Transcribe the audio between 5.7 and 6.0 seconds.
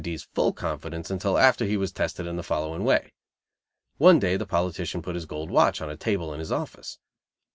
on a